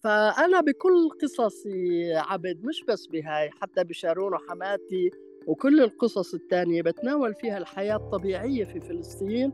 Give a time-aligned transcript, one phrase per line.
[0.00, 5.10] فأنا بكل قصصي عبد مش بس بهاي حتى بشارون وحماتي
[5.46, 9.52] وكل القصص الثانية بتناول فيها الحياة الطبيعية في فلسطين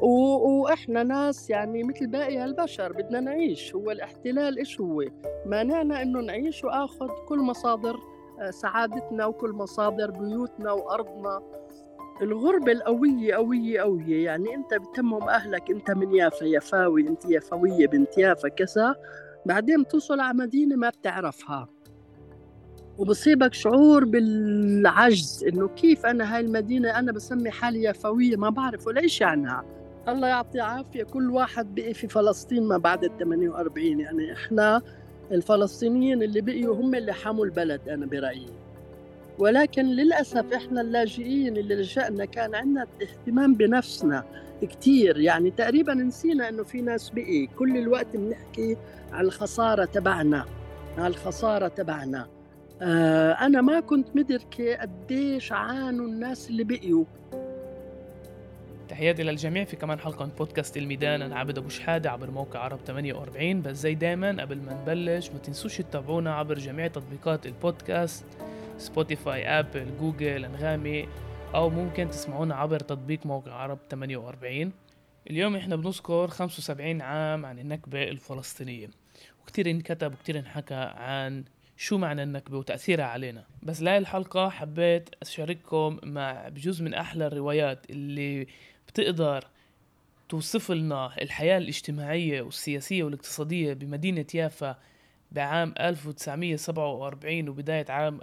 [0.00, 0.08] و...
[0.62, 3.74] وإحنا ناس يعني مثل باقي البشر بدنا نعيش.
[3.74, 5.04] هو الاحتلال إيش هو؟
[5.46, 7.96] مانعنا إنه نعيش وآخذ كل مصادر
[8.40, 11.42] آه، سعادتنا وكل مصادر بيوتنا وأرضنا.
[12.22, 14.24] الغربة القوية قوية قوية.
[14.24, 18.96] يعني أنت بتمهم أهلك أنت من يافا يافاوي أنت يافوية بنت يافا كذا.
[19.48, 21.68] بعدين توصل على مدينة ما بتعرفها.
[22.98, 29.06] وبصيبك شعور بالعجز إنه كيف أنا هاي المدينة أنا بسمي حالي يافويه ما بعرف ولا
[29.06, 29.64] شيء عنها.
[30.08, 34.82] الله يعطي عافية كل واحد بقي في فلسطين ما بعد ال 48 يعني إحنا
[35.32, 38.46] الفلسطينيين اللي بقيوا هم اللي حموا البلد أنا برأيي.
[39.38, 44.24] ولكن للأسف إحنا اللاجئين اللي لجأنا كان عندنا اهتمام بنفسنا.
[44.64, 45.20] كتير.
[45.20, 47.46] يعني تقريبا نسينا إنه في ناس بقي.
[47.46, 48.76] كل الوقت بنحكي
[49.12, 50.44] على الخسارة تبعنا
[50.98, 52.26] على الخسارة تبعنا.
[52.82, 57.04] آه أنا ما كنت مدركة قديش عانوا الناس اللي بقيوا.
[58.88, 62.78] تحياتي للجميع في كمان حلقة من بودكاست الميدان أنا عبد أبو شحادة عبر موقع عرب
[62.86, 68.24] 48 بس زي دايما قبل ما نبلش ما تنسوش تتابعونا عبر جميع تطبيقات البودكاست.
[68.78, 71.08] سبوتيفاي أبل جوجل أنغامي.
[71.54, 74.72] أو ممكن تسمعونا عبر تطبيق موقع عرب 48
[75.30, 78.90] اليوم إحنا بنذكر 75 عام عن النكبة الفلسطينية.
[79.42, 81.44] وكتير انكتب وكتير انحكى عن
[81.76, 83.44] شو معنى النكبة وتأثيرها علينا.
[83.62, 88.46] بس لهي الحلقة حبيت أشارككم مع بجزء من أحلى الروايات اللي
[88.88, 89.44] بتقدر
[90.28, 94.78] توصف لنا الحياة الاجتماعية والسياسية والاقتصادية بمدينة يافا
[95.32, 98.20] بعام 1947 وبداية عام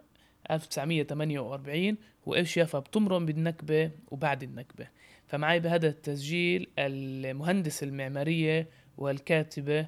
[0.51, 4.87] 1948 وإيش يافا بتمرن بالنكبة وبعد النكبة.
[5.27, 9.87] فمعي بهذا التسجيل المهندس المعمارية والكاتبة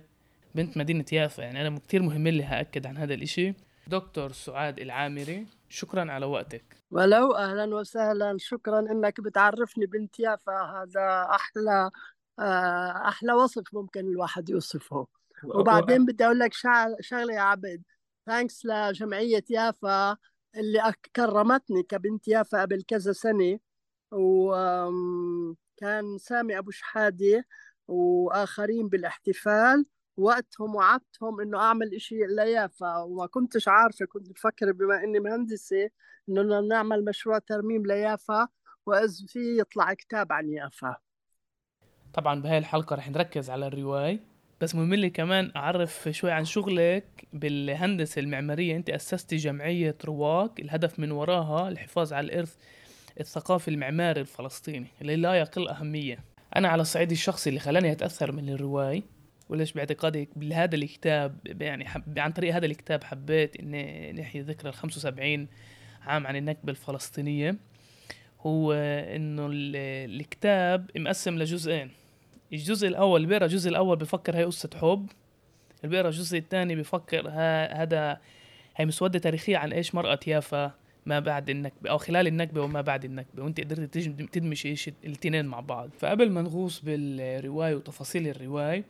[0.55, 1.41] بنت مدينة يافا.
[1.41, 3.53] يعني أنا كثير مهم لي هأكد عن هذا الإشي.
[3.87, 6.63] دكتور سعاد العامري شكرا على وقتك.
[6.91, 8.35] ولو أهلا وسهلا.
[8.39, 10.51] شكرا إنك بتعرفني بنت يافا.
[10.51, 11.91] هذا أحلى
[12.39, 15.07] آه، أحلى وصف ممكن الواحد يوصفه.
[15.43, 16.53] وبعدين بدي أقول لك
[17.01, 17.83] شغلة يا عبد.
[18.25, 20.17] thanks لجمعية يافا.
[20.55, 23.59] اللي كرمتني كبنت يافا قبل كذا سنة
[24.11, 27.45] وكان سامي أبو شحادة
[27.87, 29.85] وآخرين بالإحتفال
[30.17, 35.89] وقتهم وعدتهم إنه أعمل إشي ليافا وما كنتش عارفة كنت بفكر بما إني مهندسة
[36.29, 38.47] إنه نعمل مشروع ترميم ليافا
[38.85, 40.97] واذ في يطلع كتاب عن يافا.
[42.13, 44.36] طبعا بهاي الحلقة رح نركز على الرواية.
[44.61, 48.75] بس مهم لي كمان أعرف شوي عن شغلك بالهندسة المعمارية.
[48.75, 52.55] أنت اسستي جمعية رواق الهدف من وراها الحفاظ على الإرث
[53.19, 56.19] الثقافي المعماري الفلسطيني اللي لا يقل أهمية.
[56.55, 59.03] أنا على الصعيد الشخصي اللي خلاني أتأثر من الروايه
[59.49, 64.73] وليش باعتقادي بهذا الكتاب يعني حب عن طريق هذا الكتاب حبيت إني نحيي ذكرى ال
[64.73, 65.47] 75
[66.01, 67.55] عام عن النكبة الفلسطينية.
[68.41, 71.91] هو إنه الكتاب مقسم لجزئين.
[72.53, 75.09] الجزء الأول اللي بيقرا الجزء الأول بفكر هي قصة حب
[75.77, 77.29] اللي بيقرا الجزء الثاني بفكر
[77.81, 78.21] هذا
[78.75, 80.71] هي مسودة تاريخية عن إيش مرأة يافا
[81.05, 83.97] ما بعد النكبة أو خلال النكبة وما بعد النكبة وأنت قدرت
[84.31, 85.89] تدمج إيش الاثنين مع بعض.
[85.99, 88.85] فقبل ما نغوص بالرواية وتفاصيل الرواية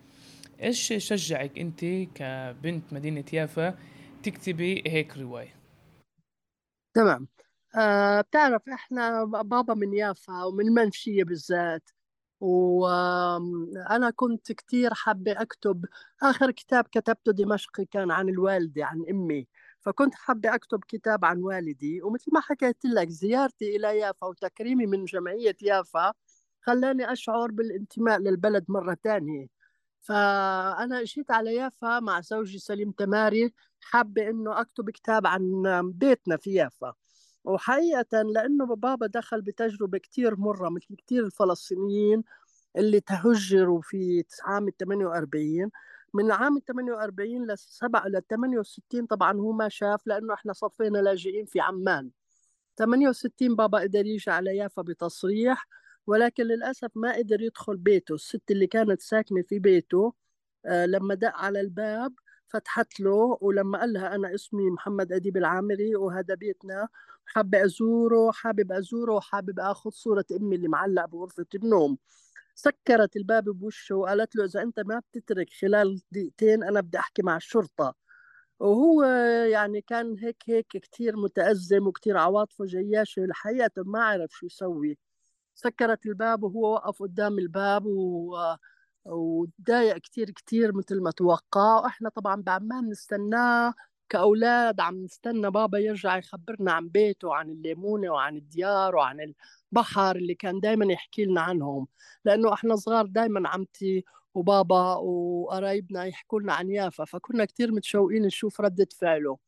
[0.62, 3.78] إيش شجعك أنت كبنت مدينة يافا
[4.22, 5.54] تكتبي هيك رواية؟
[6.94, 7.28] تمام.
[7.76, 11.90] آه بتعرف إحنا بابا من يافا ومن المنشية بالذات.
[12.40, 15.84] وأنا كنت كتير حابة أكتب.
[16.22, 19.46] آخر كتاب كتبته دمشقي كان عن الوالدة عن أمي.
[19.80, 22.02] فكنت حابة أكتب كتاب عن والدي.
[22.02, 26.12] ومثل ما حكيت لك زيارتي إلى يافا وتكريمي من جمعية يافا
[26.60, 29.46] خلاني أشعر بالانتماء للبلد مرة تانية.
[30.00, 35.62] فأنا جيت على يافا مع زوجي سليم تماري حابة إنه أكتب كتاب عن
[35.94, 36.94] بيتنا في يافا.
[37.48, 42.24] وحقيقة لأنه بابا دخل بتجربة كتير مرة مثل كتير الفلسطينيين
[42.76, 45.70] اللي تهجروا في عام 48
[46.14, 51.44] من عام 48 ل 7 ل 68 طبعا هو ما شاف لأنه إحنا صفينا لاجئين
[51.46, 52.10] في عمان.
[52.78, 55.68] 68 بابا قدر يجي على يافا بتصريح
[56.06, 58.14] ولكن للأسف ما قدر يدخل بيته.
[58.14, 60.12] الست اللي كانت ساكنة في بيته
[60.66, 62.12] آه، لما دق على الباب
[62.48, 66.88] فتحت له ولما قال لها أنا اسمي محمد أديب العامري وهذا بيتنا
[67.26, 71.98] حابة أزوره حابب أزوره وحابب أخذ صورة أمي اللي معلقة بغرفة النوم.
[72.54, 77.36] سكرت الباب بوشه وقالت له إذا أنت ما بتترك خلال دقيقتين أنا بدي أحكي مع
[77.36, 77.94] الشرطة.
[78.60, 79.02] وهو
[79.52, 84.98] يعني كان هيك هيك كتير متأزم وكتير عواطفه جياشة الحقيقة ما عرف شو يسوي.
[85.54, 88.36] سكرت الباب وهو وقف قدام الباب و...
[89.04, 91.80] وتضايق كتير كتير مثل ما توقع.
[91.80, 93.74] وإحنا طبعا بعمان نستناه
[94.08, 99.34] كأولاد عم نستنى بابا يرجع يخبرنا عن بيته وعن الليمونة وعن الديار وعن
[99.72, 101.88] البحر اللي كان دايما يحكي لنا عنهم.
[102.24, 104.04] لأنه إحنا صغار دايما عمتي
[104.34, 109.38] وبابا وقرايبنا يحكوا لنا عن يافا فكنا كتير متشوقين نشوف ردة فعله.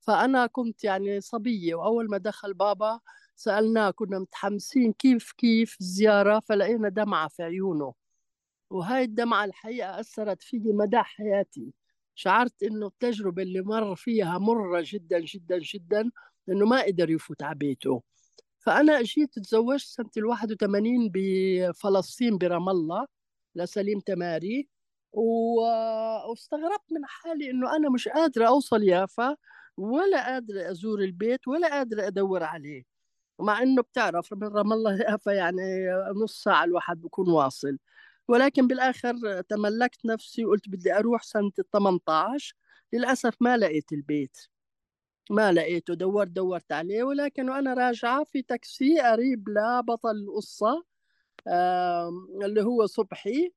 [0.00, 3.00] فأنا كنت يعني صبية وأول ما دخل بابا
[3.36, 8.05] سألناه كنا متحمسين كيف كيف الزيارة فلقينا دمعة في عيونه.
[8.70, 11.72] وهاي الدمعة الحقيقة أثرت فيي مدى حياتي.
[12.14, 16.10] شعرت إنه التجربة اللي مر فيها مرة جدا جدا جدا
[16.48, 18.02] إنه ما قدر يفوت على بيته.
[18.58, 23.06] فأنا أجيت تزوجت سنة ال 81 بفلسطين برام الله
[23.54, 24.68] لسليم تماري
[25.12, 29.36] واستغربت من حالي إنه أنا مش قادرة أوصل يافا
[29.76, 32.84] ولا قادرة أزور البيت ولا قادرة أدور عليه.
[33.40, 35.62] مع إنه بتعرف من رام الله يافا يعني
[36.22, 37.78] نص ساعة الواحد بكون واصل.
[38.28, 42.54] ولكن بالآخر تملكت نفسي وقلت بدي أروح سنة ال 18
[42.92, 44.36] للأسف ما لقيت البيت.
[45.30, 50.84] ما لقيته دورت دورت عليه ولكن وأنا راجعة في تاكسي قريب لبطل القصة
[52.44, 53.52] اللي هو صبحي.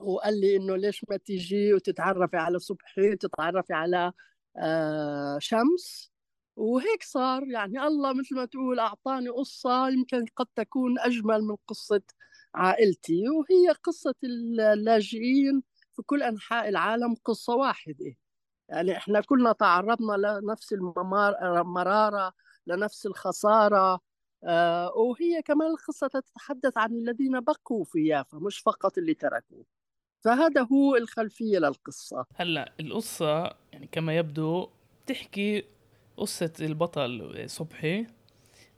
[0.00, 4.12] وقال لي إنه ليش ما تيجي وتتعرفي على صبحي وتتعرفي على
[5.38, 6.12] شمس.
[6.56, 12.02] وهيك صار يعني الله مثل ما تقول أعطاني قصة يمكن قد تكون أجمل من قصة
[12.54, 15.62] عائلتي وهي قصة اللاجئين
[15.96, 18.14] في كل أنحاء العالم قصة واحدة.
[18.68, 22.32] يعني إحنا كلنا تعرضنا لنفس المرارة
[22.66, 24.00] لنفس الخسارة
[24.44, 29.62] آه، وهي كمان القصة تتحدث عن الذين بقوا في يافا مش فقط اللي تركوا
[30.24, 32.26] فهذا هو الخلفية للقصة.
[32.34, 34.68] هلأ القصة يعني كما يبدو
[35.06, 35.64] تحكي
[36.16, 38.06] قصة البطل صبحي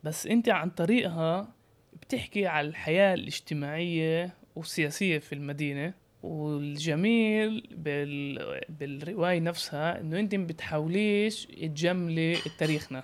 [0.04, 1.54] بس أنت عن طريقها
[1.92, 8.60] بتحكي على الحياة الاجتماعية والسياسية في المدينة والجميل بال...
[8.68, 13.02] بالرواية نفسها إنه أنت بتحاوليش تجملي تاريخنا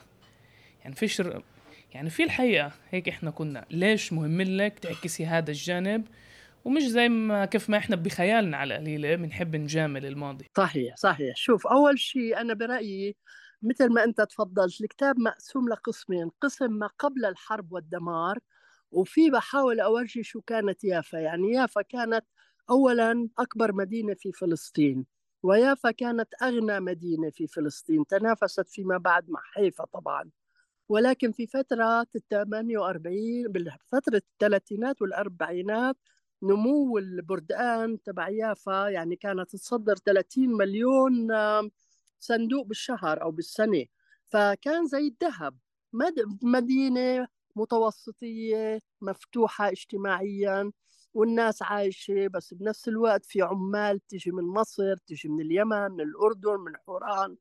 [0.82, 1.22] يعني فيش
[1.94, 3.66] يعني في الحقيقة هيك إحنا كنا.
[3.70, 6.06] ليش مهم لك تعكسي هذا الجانب؟
[6.64, 10.46] ومش زي ما كيف ما إحنا بخيالنا على القليلة بنحب نجامل الماضي.
[10.56, 11.36] صحيح صحيح.
[11.36, 13.16] شوف أول شيء أنا برأيي
[13.62, 16.30] مثل ما أنت تفضلت الكتاب مقسوم لقسمين.
[16.40, 18.38] قسم ما قبل الحرب والدمار
[18.92, 21.18] وفي بحاول أورجي شو كانت يافا.
[21.18, 22.24] يعني يافا كانت
[22.70, 25.06] أولا أكبر مدينة في فلسطين
[25.42, 30.30] ويافا كانت أغنى مدينة في فلسطين تنافست فيما بعد مع حيفا طبعا.
[30.88, 35.96] ولكن في فترة ال 48 بفترة الثلاثينات والأربعينات
[36.42, 41.28] نمو البردقان تبع يافا يعني كانت تصدر 30 مليون
[42.20, 43.84] صندوق بالشهر أو بالسنة.
[44.28, 45.56] فكان زي الذهب
[46.42, 50.72] مدينة متوسطية مفتوحة اجتماعيا
[51.14, 56.60] والناس عايشة بس بنفس الوقت في عمال تجي من مصر تجي من اليمن من الأردن
[56.60, 57.36] من حوران.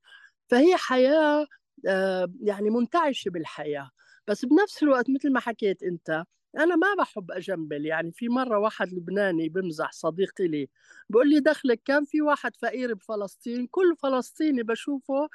[0.49, 1.47] فهي حياة
[1.87, 3.91] آه، يعني منتعشة بالحياة.
[4.27, 6.23] بس بنفس الوقت مثل ما حكيت أنت
[6.57, 10.69] أنا ما بحب أجمل يعني في مرة واحد لبناني بمزح صديقي لي
[11.09, 15.29] بقول لي دخلك كان في واحد فقير بفلسطين كل فلسطيني بشوفه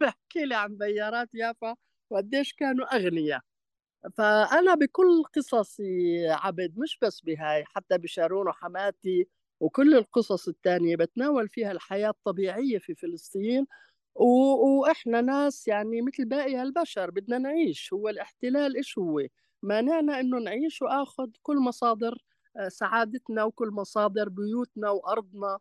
[0.00, 1.76] بحكي لي عن بيارات يافا
[2.10, 3.40] وقديش كانوا أغنياء.
[4.14, 9.28] فأنا بكل قصصي عبد مش بس بهاي حتى بشارون وحماتي
[9.60, 13.66] وكل القصص الثانية بتناول فيها الحياة الطبيعية في فلسطين
[14.14, 14.24] و...
[14.80, 17.92] وإحنا ناس يعني مثل باقي البشر بدنا نعيش.
[17.92, 19.20] هو الاحتلال إيش هو؟
[19.62, 22.24] مانعنا إنه نعيش وآخذ كل مصادر
[22.56, 25.58] آه، سعادتنا وكل مصادر بيوتنا وأرضنا.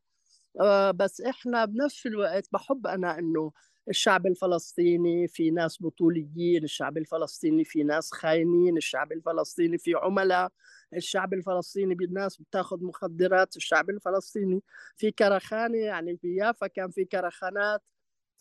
[0.61, 3.51] آه، بس إحنا بنفس الوقت بحب أنا إنه
[3.89, 10.51] الشعب الفلسطيني في ناس بطوليين الشعب الفلسطيني في ناس خاينين الشعب الفلسطيني في عملاء
[10.95, 14.63] الشعب الفلسطيني بالناس بتاخذ مخدرات الشعب الفلسطيني
[14.97, 17.81] في كرخانة يعني في يافا كان في كرخانات.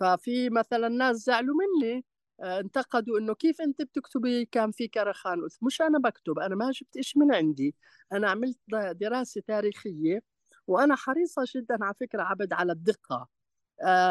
[0.00, 2.04] ففي مثلا ناس زعلوا مني
[2.42, 6.96] آه، انتقدوا إنه كيف أنت بتكتبي كان في كرخان؟ مش أنا بكتب أنا ما جبت
[6.96, 7.74] إيش من عندي.
[8.12, 8.58] أنا عملت
[8.92, 10.22] دراسة تاريخية
[10.66, 13.16] وأنا حريصة جدا على فكرة عبد على الدقة.
[13.16, 13.28] آه،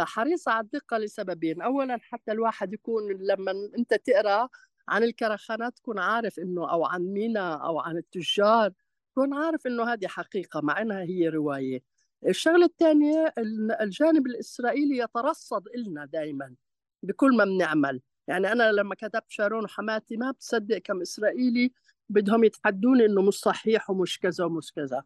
[0.06, 1.62] حريصة على الدقة لسببين.
[1.62, 4.50] أولا حتى الواحد يكون لما أنت تقرأ
[4.90, 8.72] عن الكرخانات تكون عارف إنه أو عن مينا أو عن التجار
[9.12, 11.84] تكون عارف إنه هذه حقيقة مع إنها هي رواية.
[12.28, 13.34] الشغلة الثانية
[13.82, 16.56] الجانب الإسرائيلي يترصد إلنا دائما
[17.04, 18.01] بكل ما بنعمل.
[18.28, 21.72] يعني أنا لما كتبت شارون وحماتي ما بتصدق كم إسرائيلي
[22.10, 24.98] بدهم يتحدوني إنه مش صحيح ومش كذا ومش كذا.
[24.98, 25.04] آه،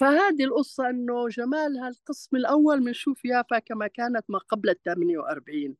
[0.00, 5.76] فهذه القصة أنه جمالها القسم الأول بنشوف يافا كما كانت ما قبل ال 48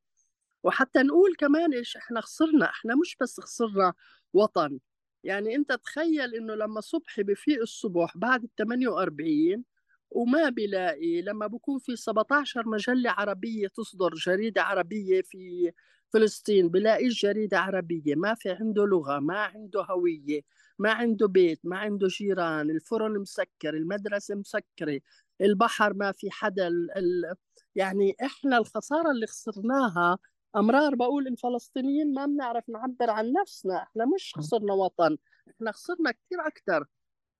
[0.64, 3.94] وحتى نقول كمان إيش إحنا خسرنا إحنا مش بس خسرنا
[4.32, 4.78] وطن.
[5.24, 9.64] يعني أنت تخيل إنه لما صبحي بفيق الصبح بعد ال 48
[10.10, 15.72] وما بلاقي لما بكون في 17 مجلة عربية تصدر جريدة عربية في
[16.12, 20.42] فلسطين بلاقيش جريدة عربية ما في عنده لغة ما عنده هوية.
[20.78, 25.00] ما عنده بيت ما عنده جيران الفرن مسكر المدرسة مسكرة
[25.40, 26.90] البحر ما في حدا ال...
[26.98, 27.34] ال...
[27.74, 30.18] يعني إحنا الخسارة اللي خسرناها
[30.56, 35.16] أمرار بقول الفلسطينيين ما بنعرف نعبر عن نفسنا إحنا مش خسرنا وطن
[35.50, 36.84] إحنا خسرنا كثير أكثر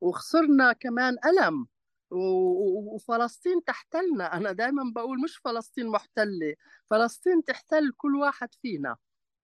[0.01, 1.67] وخسرنا كمان ألم
[2.11, 6.55] وفلسطين تحتلنا أنا دائما بقول مش فلسطين محتلة
[6.87, 8.97] فلسطين تحتل كل واحد فينا.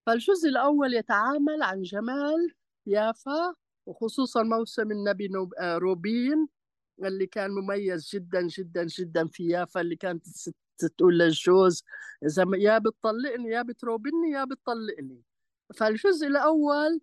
[0.06, 2.54] فالجزء الأول يتعامل عن جمال
[2.86, 3.54] يافا
[3.88, 5.30] وخصوصا موسم النبي
[5.62, 6.48] روبين
[7.04, 10.26] اللي كان مميز جدا جدا جدا في يافا اللي كانت
[10.78, 11.84] تقول للجوز
[12.26, 15.22] إذا يا بتطلقني يا بتروبني يا بتطلقني.
[15.74, 17.00] فالجزء الأول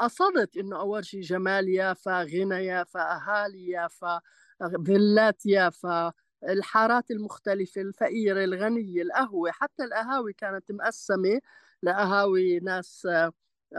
[0.00, 4.20] قصدت إنه أورجي جمال يافا غنى يافا أهالي يافا
[4.86, 6.12] فيلات يافا
[6.48, 9.50] الحارات المختلفة الفقيرة الغنية القهوة.
[9.50, 11.40] حتى القهاوي كانت مقسمة
[11.82, 13.08] لقهاوي ناس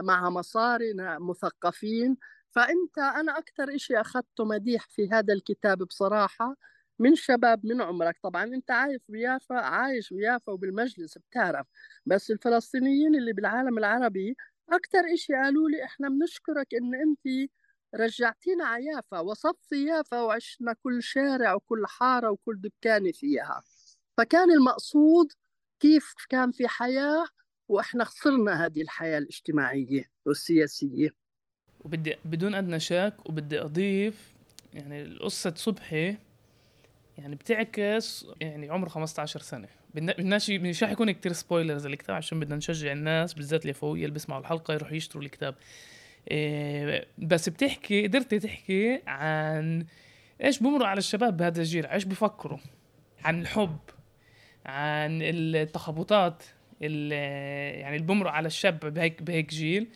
[0.02, 2.16] معها مصاري مثقفين.
[2.50, 6.56] فأنت أنا أكثر إشي أخذته مديح في هذا الكتاب بصراحة
[6.98, 8.16] من شباب من عمرك.
[8.22, 11.66] طبعا أنت عايش بيافا عايش بيافا وبالمجلس بتعرف.
[12.06, 14.36] بس الفلسطينيين اللي بالعالم العربي
[14.70, 17.50] أكثر إشي قالوا لي إحنا بنشكرك إن أنت
[17.94, 23.62] رجعتينا على يافا وصفتي يافا وعشنا كل شارع وكل حارة وكل دكانة فيها.
[24.18, 25.32] فكان المقصود
[25.80, 27.24] كيف كان في حياة
[27.68, 31.14] وإحنا خسرنا هذه الحياة الاجتماعية والسياسية.
[31.80, 34.34] وبدي بدون أدنى شك وبدي أضيف
[34.74, 36.16] يعني القصة صبحي
[37.18, 39.68] يعني بتعكس يعني عمره 15 سنة.
[39.94, 44.12] بدناش مش رح يكون كتير سبويلرز الكتاب عشان بدنا نشجع الناس بالذات اللي فوقية اللي
[44.12, 45.54] بيسمعوا الحلقة يروحوا يشتروا الكتاب.
[46.30, 49.86] إيه بس بتحكي قدرت تحكي عن
[50.44, 52.58] إيش بمروا على الشباب بهذا الجيل إيش بفكروا؟
[53.24, 53.78] عن الحب
[54.66, 56.42] عن التخبطات.
[56.80, 59.88] يعني بمروا على الشاب بهيك بهيك جيل.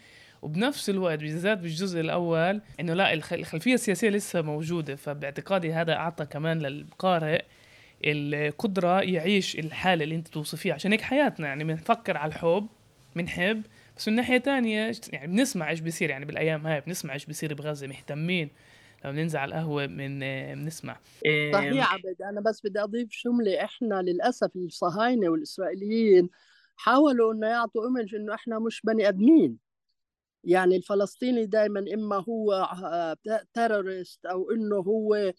[0.42, 4.96] وبنفس الوقت بالذات بالجزء الأول إنه لا الخلفية السياسية لسه موجودة.
[4.96, 7.42] فباعتقادي هذا أعطى كمان للقارئ
[8.04, 12.66] القدرة يعيش الحالة اللي أنت توصفيها عشان هيك حياتنا يعني بنفكر على الحب
[13.16, 13.62] بنحب.
[13.96, 16.10] بس من ناحية تانية يعني بنسمع إيش بيصير.
[16.10, 17.86] يعني بالأيام هاي بنسمع إيش بيصير بغزة.
[17.86, 18.48] مهتمين.
[19.04, 20.20] لما بننزل على القهوة من
[20.54, 20.96] بنسمع.
[21.52, 22.22] صحيح عبد.
[22.22, 23.64] أنا بس بدي أضيف جملة.
[23.64, 26.28] إحنا للأسف الصهاينة والإسرائيليين
[26.80, 29.58] حاولوا إنه يعطوا image إنه إحنا مش بني آدمين.
[30.44, 32.68] يعني الفلسطيني دائما إما هو
[33.54, 35.32] terrorist أو إنه هو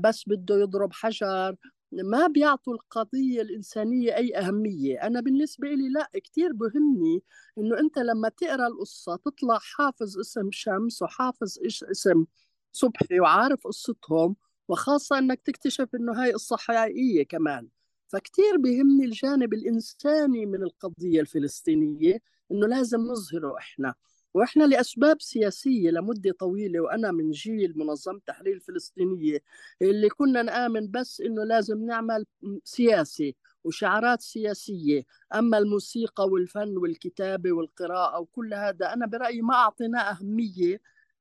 [0.00, 1.56] بس بده يضرب حجر.
[1.92, 5.02] ما بيعطوا القضية الإنسانية أي أهمية.
[5.06, 7.22] أنا بالنسبة لي لا كتير بهمني
[7.58, 11.58] إنه أنت لما تقرأ القصة تطلع حافظ اسم شمس وحافظ
[11.90, 12.24] اسم
[12.72, 14.36] صبحي وعارف قصتهم
[14.68, 17.68] وخاصة أنك تكتشف إنه هاي قصة حقيقية كمان.
[18.12, 22.18] فكتير بهمني الجانب الإنساني من القضية الفلسطينية
[22.52, 23.94] إنه لازم نظهره إحنا.
[24.34, 29.38] وإحنا لأسباب سياسية لمدة طويلة وأنا من جيل منظمه تحرير الفلسطينية
[29.82, 32.26] اللي كنا نآمن بس إنه لازم نعمل
[32.64, 35.04] سياسي وشعارات سياسية.
[35.34, 40.80] أما الموسيقى والفن والكتابة والقراءة وكل هذا أنا برأيي ما أعطيناه أهمية.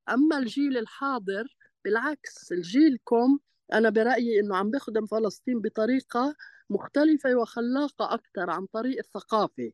[0.09, 1.55] أما الجيل الحاضر
[1.85, 3.39] بالعكس الجيلكم
[3.73, 6.35] أنا برأيي إنه عم بخدم فلسطين بطريقة
[6.69, 9.71] مختلفة وخلاقة أكثر عن طريق الثقافة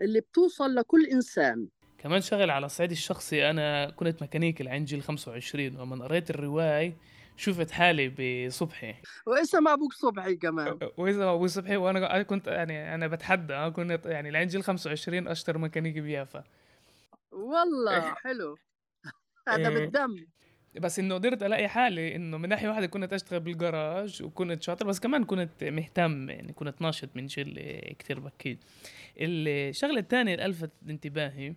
[0.00, 1.68] اللي بتوصل لكل إنسان.
[1.98, 6.96] كمان شغل على الصعيد الشخصي أنا كنت ميكانيكي لعين جيل 25 ولما قريت الرواية
[7.36, 8.94] شفت حالي بصبحي.
[9.26, 14.48] واسم أبوك صبحي كمان؟ واسم أبوي صبحي؟ وأنا كنت يعني أنا بتحدى كنت يعني لعين
[14.48, 16.44] جيل 25 أشطر ميكانيكي بيافا.
[17.32, 18.56] والله حلو.
[19.48, 19.78] هذا إيه.
[19.78, 20.26] بالدم.
[20.76, 25.00] بس إنه قدرت ألاقي حالي إنه من ناحية واحدة كنت أشتغل بالجراج وكنت شاطر بس
[25.00, 27.54] كمان كنت مهتم يعني كنت ناشط من جيل
[27.98, 28.58] كتير بكير
[29.18, 31.54] الشغلة الثانية اللي لفتت انتباهي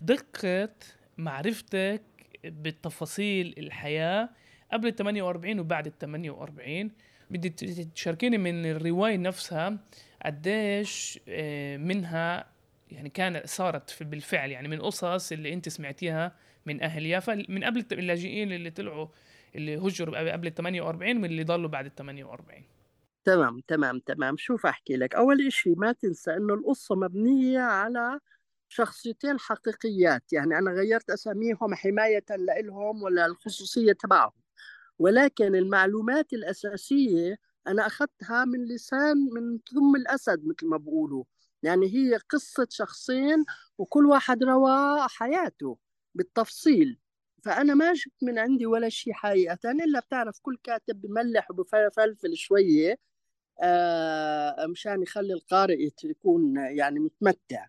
[0.00, 0.74] دقة
[1.18, 2.02] معرفتك
[2.44, 4.28] بالتفاصيل الحياة
[4.72, 6.90] قبل ال 48 وبعد ال 48
[7.30, 7.48] بدي
[7.94, 9.78] تشاركيني من الرواية نفسها
[10.24, 12.46] قديش آه، منها
[12.90, 16.32] يعني كانت صارت بالفعل يعني من قصص اللي أنت سمعتيها
[16.66, 19.08] من أهل يافا من قبل اللاجئين اللي طلعوا
[19.54, 22.64] اللي هجروا قبل ال 48 واللي ضلوا بعد ال 48
[23.24, 24.36] تمام تمام تمام.
[24.38, 25.14] شوف أحكي لك.
[25.14, 28.20] أول شيء ما تنسى إنه القصة مبنية على
[28.68, 30.32] شخصيتين حقيقيات.
[30.32, 34.32] يعني أنا غيرت أساميهم حماية لهم ولا الخصوصية تبعهم.
[34.98, 41.24] ولكن المعلومات الأساسية أنا أخذتها من لسان من ثم الأسد مثل ما بقولوا
[41.62, 43.44] يعني هي قصة شخصين
[43.78, 45.78] وكل واحد روى حياته.
[46.16, 46.98] بالتفصيل.
[47.44, 52.98] فأنا ما جبت من عندي ولا شيء حقيقة إلا بتعرف كل كاتب بملح وبفلفل شوية
[53.62, 57.66] آه مشان يخلي القارئ يكون يعني متمتع.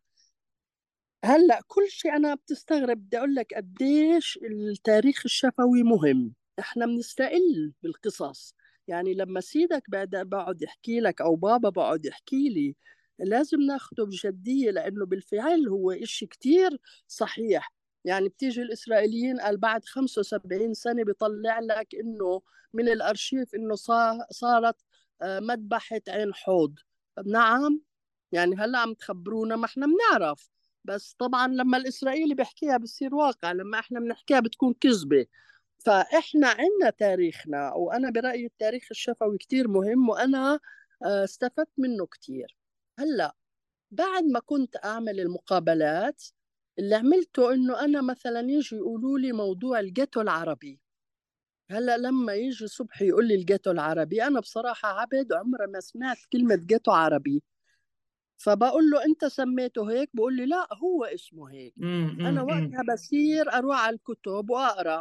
[1.26, 6.34] هلأ كل شيء أنا بتستغرب بدي أقول لك قديش التاريخ الشفوي مهم.
[6.60, 8.56] إحنا بنستقل بالقصص.
[8.88, 12.76] يعني لما سيدك بقعد يحكي لك أو بابا بقعد يحكي لي
[13.20, 16.70] لازم ناخده بجدية لأنه بالفعل هو إشي كتير
[17.08, 17.74] صحيح.
[18.06, 22.42] يعني بتيجي الإسرائيليين قال بعد 75 سنة بيطلع لك إنه
[22.74, 23.76] من الأرشيف إنه
[24.32, 24.76] صارت
[25.22, 26.80] آه، مذبحة عين حوض.
[27.26, 27.82] نعم
[28.32, 30.50] يعني هلأ عم تخبرونا ما إحنا بنعرف.
[30.84, 35.26] بس طبعا لما الإسرائيلي بيحكيها بصير واقع لما إحنا بنحكيها بتكون كذبة.
[35.80, 40.60] فإحنا عندنا تاريخنا وأنا برأيي التاريخ الشفوي كتير مهم وأنا
[41.06, 42.58] آه، استفدت منه كتير.
[43.00, 43.36] هلأ
[43.92, 46.24] بعد ما كنت أعمل المقابلات
[46.80, 50.80] اللي عملته إنه أنا مثلا يجي يقولوا لي موضوع الجيتو العربي.
[51.70, 56.56] هلأ لما يجي صبحي يقول لي الجيتو العربي أنا بصراحة عبد عمري ما سمعت كلمة
[56.56, 57.44] جيتو عربي.
[58.38, 61.74] فبقول له أنت سميته هيك؟ بقول لي لا هو اسمه هيك.
[62.26, 65.00] أنا وقتها بصير أروح على الكتب وأقرأ.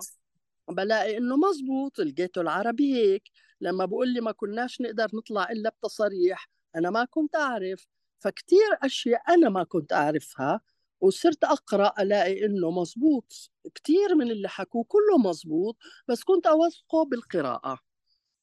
[0.69, 3.23] بلاقي إنه مزبوط الجيتو العربي هيك.
[3.61, 7.87] لما بقول لي ما كناش نقدر نطلع إلا بتصاريح أنا ما كنت أعرف.
[8.19, 10.61] فكتير أشياء أنا ما كنت أعرفها.
[11.01, 15.77] وصرت أقرأ ألاقي إنه مزبوط كثير من اللي حكوه كله مزبوط
[16.09, 17.79] بس كنت أوثقه بالقراءة.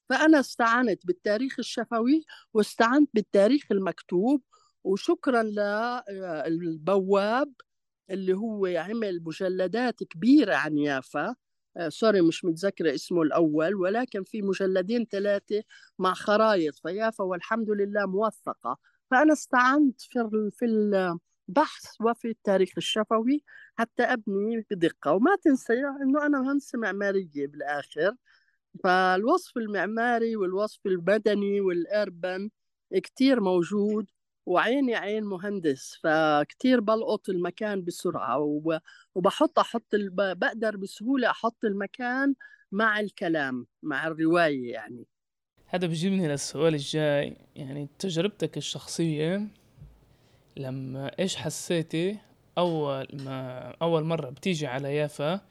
[0.10, 4.42] فأنا استعنت بالتاريخ الشفوي واستعنت بالتاريخ المكتوب
[4.84, 5.44] وشكرا
[6.48, 7.54] للبواب
[8.10, 11.36] اللي هو عمل مجلدات كبيرة عن يافا.
[11.78, 15.64] آه، سوري مش متذكرة اسمه الأول ولكن في مجلدين ثلاثة
[16.00, 16.76] مع خرايط.
[16.76, 18.78] فيافا والحمد لله موثقة.
[19.12, 20.66] فأنا استعنت في في
[21.50, 23.44] البحث وفي التاريخ الشفوي
[23.76, 25.12] حتى أبني بدقة.
[25.12, 28.16] وما تنسى إنه أنا مهندسة معمارية بالآخر.
[28.84, 32.50] فالوصف المعماري والوصف المدني والأربن
[32.94, 34.10] كتير موجود
[34.46, 38.38] وعيني عين مهندس فكتير بلقط المكان بسرعة.
[39.16, 42.36] وبحط أحط بقدر بسهولة أحط المكان
[42.72, 45.06] مع الكلام مع الرواية يعني.
[45.68, 49.48] هذا بيجيبني للسؤال الجاي يعني تجربتك الشخصية
[50.58, 52.18] لما إيش حسيتي
[52.58, 55.42] أول ما أول مرة بتيجي على يافا؟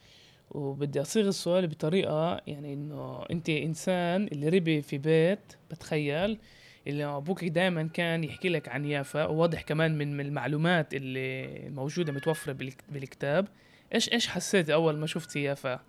[0.51, 6.39] وبدي أصيغ السؤال بطريقة يعني إنه أنت إنسان اللي ربي في بيت بتخيل؟
[6.87, 12.53] اللي أبوك دائما كان يحكي لك عن يافا وواضح كمان من المعلومات اللي موجودة متوفرة
[12.89, 13.49] بالكتاب.
[13.95, 15.81] إيش إيش حسيت أول ما شفتي يافا؟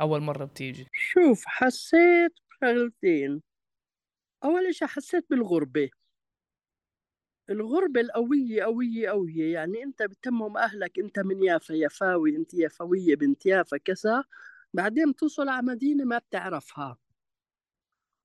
[0.00, 0.86] أول مرة بتيجي.
[0.92, 3.42] شوف حسيت بشغلتين.
[4.44, 5.90] أول شيء حسيت بالغربة.
[7.52, 9.52] الغربة القوية قوية قوية.
[9.54, 14.24] يعني أنت بتمهم أهلك أنت من يافا يافاوي أنت يافوية بنت يافا كذا
[14.74, 16.98] بعدين بتوصل على مدينة ما بتعرفها.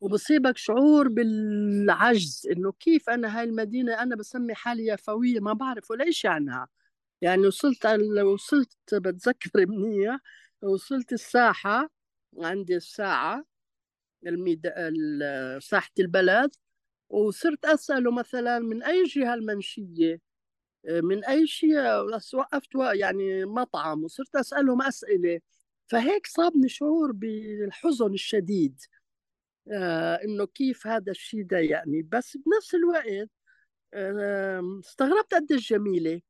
[0.01, 6.11] وبصيبك شعور بالعجز إنه كيف أنا هاي المدينة أنا بسمي حالي يافوية ما بعرف ولا
[6.11, 6.67] شيء عنها.
[7.21, 7.85] يعني وصلت
[8.25, 10.19] وصلت بتذكر منيح
[10.61, 11.89] وصلت الساحة.
[12.39, 13.45] عندي الساعة
[14.27, 14.73] الميد...
[15.61, 16.55] ساحة البلد.
[17.09, 20.21] وصرت أسأله مثلا من أي جهة المنشيه
[20.89, 21.77] من أي شيء؟
[22.33, 25.41] وقفت يعني مطعم وصرت أسألهم أسئلة.
[25.87, 28.81] فهيك صابني شعور بالحزن الشديد
[29.71, 32.01] آه إنه كيف هذا الشيء ده يعني.
[32.03, 33.29] بس بنفس الوقت
[33.93, 36.21] آه استغربت قديش جميلة.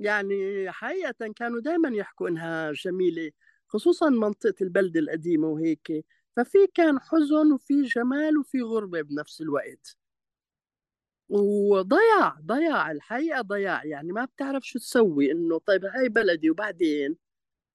[0.00, 3.30] يعني حقيقة كانوا دائما يحكوا إنها جميلة
[3.68, 6.06] خصوصا منطقة البلده القديمة وهيك.
[6.36, 9.97] ففي كان حزن وفي جمال وفي غربة بنفس الوقت.
[11.28, 17.16] وضياع ضياع الحقيقة ضياع يعني ما بتعرف شو تسوي إنه طيب هاي بلدي وبعدين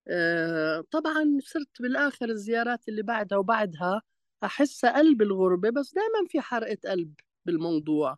[0.07, 4.01] آه طبعا صرت بالآخر الزيارات اللي بعدها وبعدها
[4.43, 7.13] أحس قلب الغربة بس دائما في حرقة قلب
[7.45, 8.17] بالموضوع.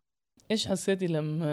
[0.51, 1.45] إيش حسيتي لما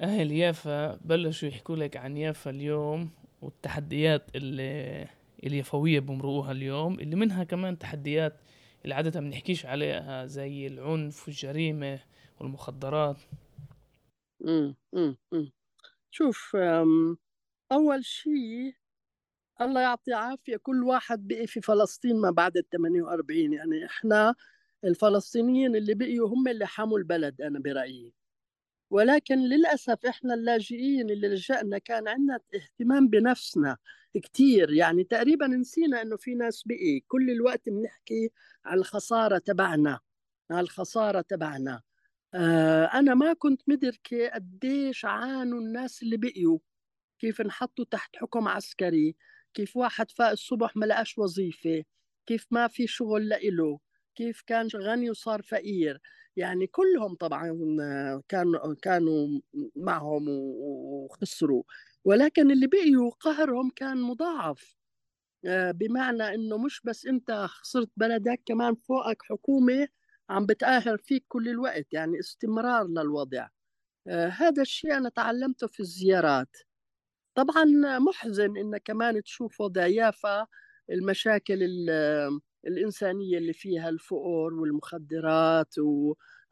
[0.00, 3.10] أهل يافا بلشوا يحكوا لك عن يافا اليوم
[3.42, 5.06] والتحديات اللي
[5.44, 8.40] اليافوية بمرقوها اليوم اللي منها كمان تحديات
[8.84, 11.98] اللي عادة بنحكيش عليها زي العنف والجريمة
[12.42, 13.16] والمخدرات.
[14.44, 15.52] امم امم
[16.10, 16.56] شوف
[17.72, 18.74] أول شيء
[19.60, 24.34] الله يعطي عافية كل واحد بقي في فلسطين ما بعد ال 48 يعني إحنا
[24.84, 28.12] الفلسطينيين اللي بقيوا هم اللي حموا البلد أنا برأيي.
[28.90, 33.76] ولكن للأسف إحنا اللاجئين اللي لجأنا كان عندنا اهتمام بنفسنا
[34.14, 34.72] كتير.
[34.72, 37.00] يعني تقريبا نسينا إنه في ناس بقي.
[37.08, 38.30] كل الوقت بنحكي
[38.64, 40.00] على الخسارة تبعنا
[40.50, 41.82] على الخسارة تبعنا.
[42.34, 46.58] آه أنا ما كنت مدركة قديش عانوا الناس اللي بقيوا
[47.18, 49.16] كيف انحطوا تحت حكم عسكري
[49.54, 51.84] كيف واحد فاق الصبح ما لقاش وظيفة
[52.26, 53.80] كيف ما في شغل لإله
[54.16, 56.00] كيف كان غني وصار فقير.
[56.36, 57.48] يعني كلهم طبعا
[58.28, 59.40] كانوا كانوا
[59.76, 61.62] معهم وخسروا.
[62.04, 64.76] ولكن اللي بقيوا قهرهم كان مضاعف.
[65.46, 69.88] آه، بمعنى إنه مش بس أنت خسرت بلدك كمان فوقك حكومة
[70.32, 73.48] عم بتقاهر فيك كل الوقت يعني استمرار للوضع
[74.08, 76.56] آه، هذا الشيء أنا تعلمته في الزيارات
[77.34, 77.64] طبعا
[77.98, 80.46] محزن إن كمان تشوف وضع يافا
[80.90, 81.58] المشاكل
[82.66, 85.74] الإنسانية اللي فيها الفقر والمخدرات.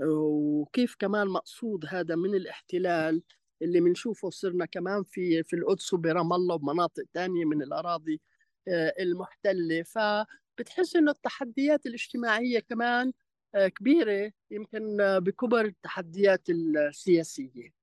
[0.01, 3.23] وكيف كمان مقصود هذا من الاحتلال
[3.63, 8.21] اللي بنشوفه صرنا كمان في في القدس وبرام الله ومناطق ثانية من الأراضي
[8.69, 13.13] آه، المحتلة فبتحس إنه التحديات الاجتماعية كمان
[13.55, 17.81] آه، كبيرة يمكن بكبر التحديات السياسية.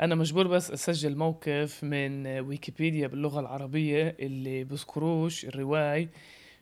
[0.00, 6.10] أنا مجبور بس أسجل موقف من ويكيبيديا باللغة العربية اللي بذكروش الرواية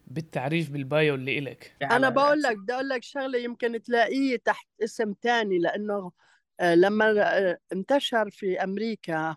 [0.06, 1.76] بالتعريف بالبايو اللي إلك.
[1.82, 6.12] أنا بقول لك بدي أقول لك شغلة يمكن تلاقيه تحت اسم تاني لأنه
[6.60, 9.36] آه، لما آه، انتشر في أمريكا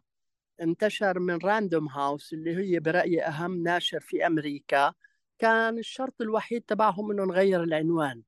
[0.61, 4.93] انتشر من راندوم هاوس اللي هي برأيي أهم ناشر في أمريكا
[5.39, 8.23] كان الشرط الوحيد تبعهم إنه نغير العنوان.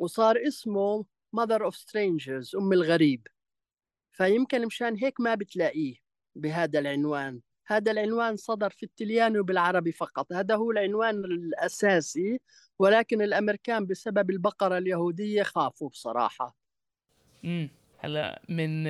[0.00, 1.04] وصار اسمه
[1.36, 3.26] Mother of Strangers أم الغريب.
[4.12, 5.94] فيمكن مشان هيك ما بتلاقيه
[6.34, 7.40] بهذا العنوان.
[7.66, 10.32] هذا العنوان صدر في التلياني وبالعربي فقط.
[10.32, 12.40] هذا هو العنوان الأساسي
[12.78, 16.56] ولكن الأمريكان بسبب البقرة اليهودية خافوا بصراحة.
[17.44, 18.86] امم هلا من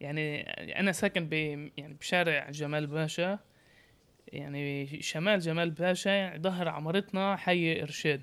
[0.00, 0.40] يعني
[0.80, 1.32] أنا ساكن ب
[1.76, 3.38] يعني بشارع جمال باشا.
[4.28, 8.22] يعني شمال جمال باشا ظهر عمارتنا حي إرشاد.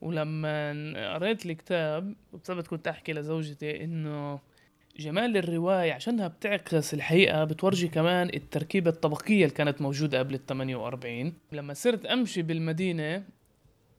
[0.00, 4.40] ولما قريت الكتاب بسبب كنت أحكي لزوجتي إنه
[4.98, 11.32] جمال الرواية عشانها بتعكس الحقيقة بتورجي كمان التركيبة الطبقية اللي كانت موجودة قبل ال 48
[11.52, 13.24] لما صرت أمشي بالمدينة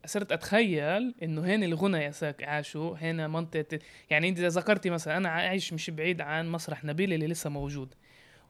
[0.06, 5.18] صرت أتخيل إنه هنا الغنى يا ساك عاشوا هنا منطقة يعني أنت إذا ذكرتي مثلا
[5.18, 7.94] أنا عايش مش بعيد عن مسرح نبيل اللي لسه موجود.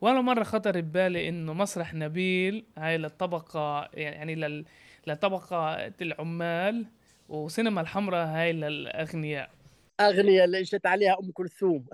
[0.00, 4.64] ولا مرة خطر ببالي إنه مسرح نبيل هاي للطبقة يعني لل...
[5.06, 6.86] لطبقة العمال
[7.32, 9.50] وسينما الحمراء هاي للأغنياء.
[10.00, 11.86] أغنياء اللي إجت عليها أم كلثوم.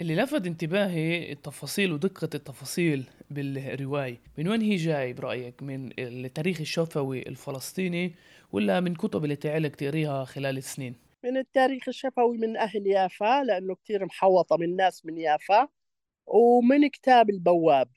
[0.00, 4.20] اللي لفت انتباهي التفاصيل ودقة التفاصيل بالرواية.
[4.38, 8.14] من وين هي جاي برأيك؟ من التاريخ الشفوي الفلسطيني
[8.52, 10.94] ولا من كتب اللي تعلق تقريها خلال السنين؟
[11.24, 15.68] من التاريخ الشفوي من أهل يافا لأنه كتير محوطة من ناس من يافا.
[16.26, 17.88] ومن كتاب البواب.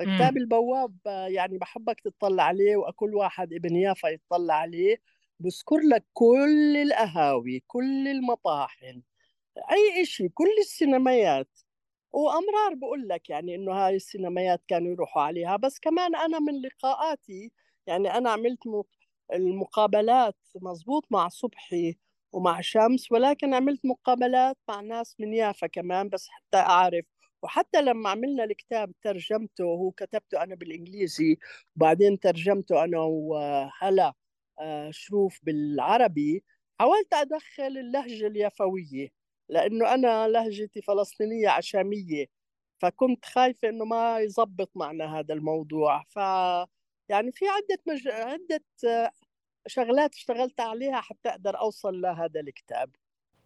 [0.00, 4.96] كتاب البواب يعني بحبك تطلع عليه وكل واحد ابن يافا يطلع عليه.
[5.40, 9.02] بذكر لك كل القهاوي كل المطاحن
[9.72, 11.48] أي شيء كل السينمايات
[12.12, 15.56] وأمرار بقول لك يعني إنه هاي السينمايات كانوا يروحوا عليها.
[15.56, 17.52] بس كمان أنا من لقاءاتي
[17.86, 18.60] يعني أنا عملت
[19.34, 21.96] المقابلات مزبوط مع صبحي
[22.32, 27.04] ومع شمس ولكن عملت مقابلات مع ناس من يافا كمان بس حتى أعرف.
[27.42, 31.38] وحتى لما عملنا الكتاب ترجمته هو كتبته أنا بالإنجليزي
[31.76, 34.14] وبعدين ترجمته أنا وهلا
[34.90, 36.44] شروف بالعربي
[36.80, 39.08] حاولت أدخل اللهجة اليافوية
[39.48, 42.26] لأنه أنا لهجتي فلسطينية عشامية
[42.78, 46.04] فكنت خايفة إنه ما يزبط معنا هذا الموضوع.
[46.08, 46.16] ف
[47.08, 48.08] يعني في عدة مج...
[48.08, 48.64] عدة
[49.66, 52.90] شغلات اشتغلت عليها حتى أقدر أوصل لهذا الكتاب.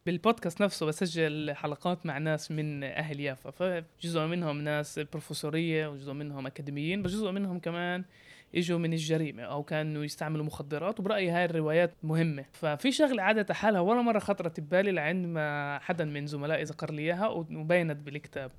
[0.07, 6.47] بالبودكاست نفسه بسجل حلقات مع ناس من أهل يافا فجزء منهم ناس بروفيسورية وجزء منهم
[6.47, 8.05] أكاديميين بس جزء منهم كمان
[8.55, 12.45] إجوا من الجريمة أو كانوا يستعملوا مخدرات وبرأيي هاي الروايات مهمة.
[12.53, 17.03] ففي شغلة عادت حالها ولا مرة خطرت ببالي لعند ما حدا من زملائي ذكر لي
[17.03, 18.51] إياها وبينت بالكتاب.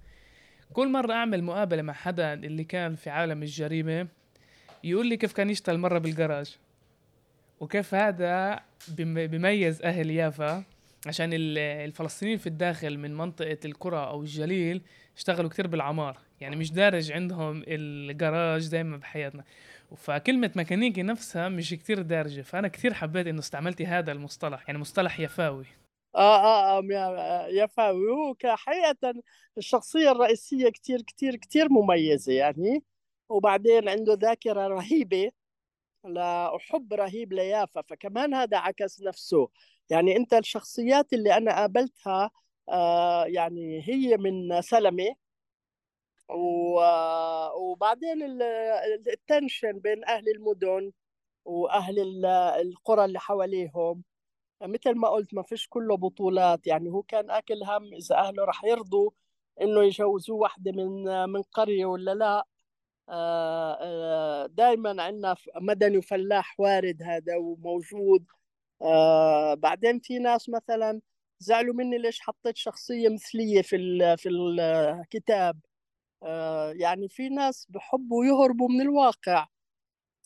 [0.73, 4.07] كل مرة أعمل مقابلة مع حدا اللي كان في عالم الجريمة
[4.83, 6.57] يقول لي كيف كان يشتغل مرة بالجراج؟
[7.59, 8.59] وكيف هذا
[8.97, 10.63] بيميز أهل يافا؟
[11.07, 14.81] عشان الفلسطينيين في الداخل من منطقة القرى أو الجليل
[15.17, 16.17] اشتغلوا كتير بالعمار.
[16.41, 19.43] يعني مش دارج عندهم الجراج دايما بحياتنا.
[19.97, 25.19] فكلمة ميكانيكي نفسها مش كتير دارجة فأنا كتير حبيت إنه استعملتي هذا المصطلح يعني مصطلح
[25.19, 25.65] يفاوي.
[26.15, 28.11] آه آه, آه يفاوي.
[28.11, 29.13] هو حقيقة
[29.57, 32.83] الشخصية الرئيسية كتير كتير كتير مميزة يعني
[33.29, 35.31] وبعدين عنده ذاكرة رهيبة.
[36.05, 39.49] لحب رهيب ليافا فكمان هذا عكس نفسه.
[39.89, 42.31] يعني أنت الشخصيات اللي أنا قابلتها
[42.69, 45.15] آه يعني هي من سلمة.
[47.55, 48.41] وبعدين
[49.13, 50.91] التنشن بين أهل المدن
[51.45, 54.03] وأهل القرى اللي حواليهم.
[54.61, 56.67] مثل ما قلت ما فيش كله بطولات.
[56.67, 59.11] يعني هو كان أكل هم إذا أهله رح يرضوا
[59.61, 62.45] إنه يجوزوه واحدة من من قرية ولا لا.
[64.47, 68.25] دائما عندنا مدني وفلاح وارد هذا وموجود.
[69.57, 71.01] بعدين في ناس مثلا
[71.39, 73.77] زعلوا مني ليش حطيت شخصية مثلية في
[74.17, 75.59] في الكتاب
[76.73, 79.47] يعني في ناس بحبوا يهربوا من الواقع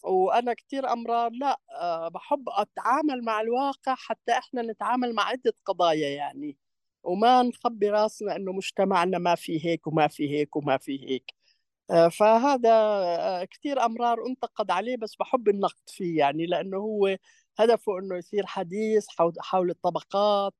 [0.03, 1.60] وأنا كثير أمرار لا
[2.10, 6.58] بحب أتعامل مع الواقع حتى إحنا نتعامل مع عدة قضايا يعني
[7.03, 11.34] وما نخبي راسنا إنه مجتمعنا ما في هيك وما في هيك وما في هيك.
[12.12, 17.17] فهذا كثير أمرار أنتقد عليه بس بحب النقد فيه يعني لأنه هو
[17.60, 19.08] هدفه إنه يصير حديث
[19.39, 20.53] حول الطبقات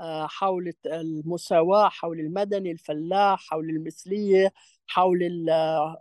[0.00, 4.52] آه، حول المساواة حول المدني الفلاح حول المثلية.
[4.86, 5.48] حول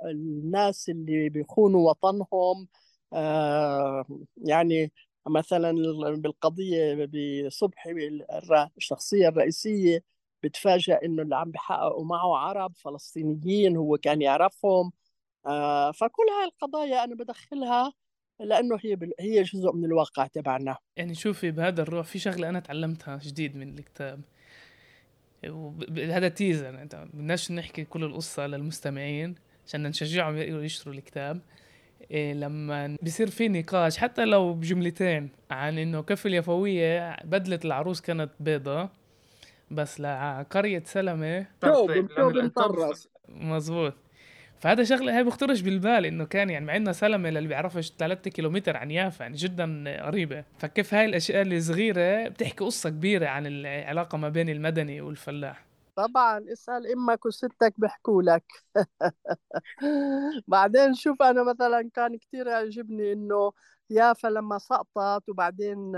[0.06, 2.68] الناس اللي بيخونوا وطنهم.
[3.14, 4.06] آه،
[4.38, 4.92] يعني
[5.28, 5.72] مثلا
[6.16, 7.10] بالقضية
[7.46, 7.92] بصبحي
[8.78, 10.04] الشخصية الرئيسية
[10.44, 14.92] بتفاجأ إنه اللي عم بيحققوا معه عرب فلسطينيين هو كان يعرفهم.
[15.46, 17.94] آه، فكل هاي القضايا أنا بدخلها
[18.40, 18.98] لأنه هي.
[19.20, 20.78] هي جزء من الواقع تبعنا.
[20.98, 24.22] يعني شوفي بهذا الروح في شغلة أنا تعلمتها جديد من الكتاب.
[25.98, 29.36] هذا تيزر أنت بدناش نحكي كل القصة للمستمعين
[29.68, 31.42] عشان نشجعهم يشتروا الكتاب.
[32.12, 38.32] إيه لما بصير في نقاش حتى لو بجملتين عن إنه كف اليفويه بدلة العروس كانت
[38.40, 38.90] بيضة
[39.72, 41.46] بس لقرية سلمة.
[41.62, 43.94] توب مطرز مزبوط
[44.64, 48.78] فهذا شغلة هي بخطرش بالبال إنه كان يعني مع إنه سلمة اللي بيعرفش 3 كيلومتر
[48.78, 54.30] عن يافا يعني جدا قريبه فكيف هاي الأشياء الصغيره بتحكي قصة كبيرة عن العلاقة ما
[54.30, 58.44] بين المدني والفلاح؟ طبعا اسأل إمك وستك بيحكوا لك.
[60.48, 63.52] بعدين شوف أنا مثلا كان كثير يعجبني إنه
[63.90, 65.92] يافا لما سقطت وبعدين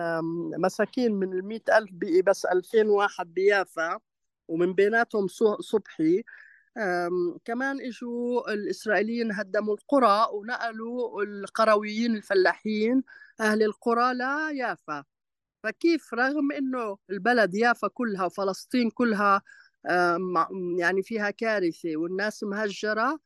[0.58, 4.00] مساكين من المئة ألف بقي بس 2000 واحد بيافا
[4.48, 5.28] ومن بيناتهم
[5.60, 6.24] صبحي
[7.46, 13.04] كمان إجوا الإسرائيليين هدموا القرى ونقلوا القرويين الفلاحين.
[13.40, 15.04] أهل القرى ليافا
[15.64, 19.42] فكيف رغم إنه البلد يافا كلها وفلسطين كلها
[20.80, 23.20] يعني فيها كارثة والناس مهجرة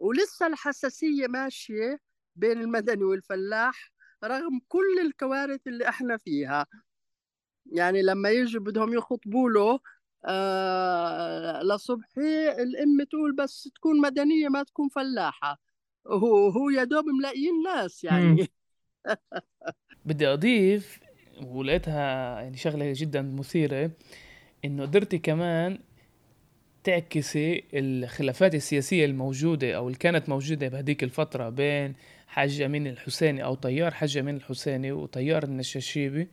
[0.00, 2.00] ولسه الحساسية ماشية
[2.36, 3.92] بين المدني والفلاح
[4.24, 6.66] رغم كل الكوارث اللي إحنا فيها.
[7.66, 9.80] يعني لما يجوا بدهم يخطبوا له
[10.24, 15.60] آه لصبحي الام تقول بس تكون مدنية ما تكون فلاحة.
[16.06, 18.48] هو هو يا دوب ملاقيين ناس يعني.
[20.04, 21.00] بدي أضيف
[21.42, 23.90] ولقيتها يعني شغلة جدا مثيرة
[24.64, 25.78] إنه قدرتي كمان
[26.84, 31.94] تعكسي الخلافات السياسية الموجودة أو اللي كانت موجودة بهديك الفترة بين
[32.26, 36.28] حاج أمين الحسيني أو طيار حاج أمين الحسيني وطيار النشاشيبي.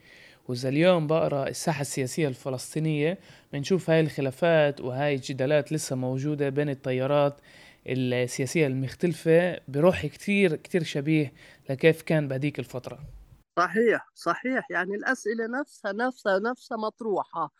[0.47, 3.19] وإذا اليوم بقرأ الساحة السياسية الفلسطينية
[3.53, 7.41] بنشوف هاي الخلافات وهاي الجدالات لسه موجودة بين التيارات
[7.88, 11.34] السياسية المختلفة بروح كتير كتير شبيه
[11.69, 12.99] لكيف كان بهديك الفترة.
[13.60, 14.71] صحيح صحيح.
[14.71, 17.51] يعني الأسئلة نفسها نفسها نفسها مطروحة.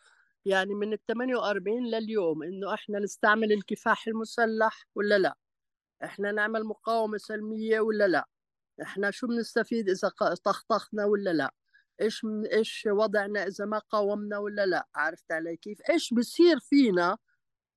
[0.44, 5.34] يعني من ال 48 لليوم إنه إحنا نستعمل الكفاح المسلح ولا لا؟
[6.04, 8.28] إحنا نعمل مقاومة سلمية ولا لا؟
[8.82, 10.08] إحنا شو بنستفيد إذا
[10.44, 11.50] طخطخنا ولا لا؟
[12.00, 17.18] إيش إيش وضعنا إذا ما قاومنا ولا لا عرفت علي كيف؟ إيش بصير فينا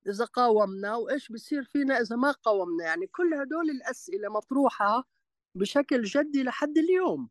[0.08, 5.04] إذا قاومنا وإيش بصير فينا إذا ما قاومنا؟ يعني كل هدول الأسئلة مطروحة
[5.54, 7.30] بشكل جدي لحد اليوم.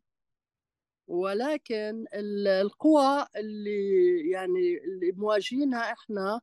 [1.08, 6.40] ولكن القوى اللي يعني اللي مواجهينها إحنا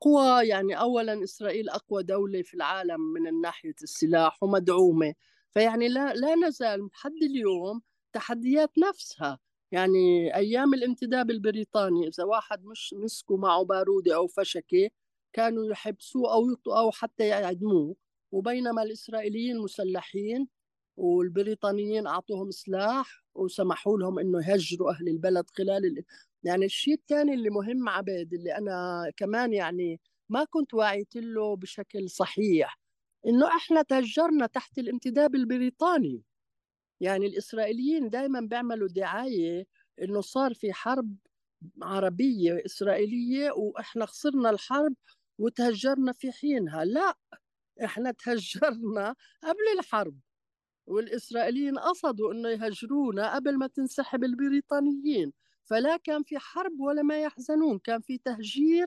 [0.00, 5.14] قوى يعني اولا إسرائيل أقوى دولة في العالم من ناحية السلاح ومدعومة.
[5.50, 9.38] فيعني لا لا نزال لحد اليوم تحديات نفسها.
[9.72, 14.90] يعني أيام الانتداب البريطاني إذا واحد مش مسكوا معه بارودة أو فشكة
[15.32, 17.96] كانوا يحبسوه أو أو حتى يعدموه.
[18.32, 20.48] وبينما الإسرائيليين مسلحين
[20.96, 26.04] والبريطانيين أعطوهم سلاح وسمحوا لهم إنه يهجروا أهل البلد خلال ال...
[26.42, 32.10] يعني الشيء الثاني اللي مهم عبيد اللي أنا كمان يعني ما كنت واعيت له بشكل
[32.10, 32.78] صحيح
[33.26, 36.22] إنه إحنا تهجرنا تحت الانتداب البريطاني.
[37.00, 39.66] يعني الإسرائيليين دائما بيعملوا دعاية
[40.02, 41.16] إنه صار في حرب
[41.82, 44.94] عربية إسرائيلية وإحنا خسرنا الحرب
[45.38, 46.84] وتهجرنا في حينها.
[46.84, 47.14] لا
[47.84, 50.18] إحنا تهجرنا قبل الحرب.
[50.86, 55.32] والإسرائيليين قصدوا إنه يهجرونا قبل ما تنسحب البريطانيين.
[55.64, 58.86] فلا كان في حرب ولا ما يحزنون كان في تهجير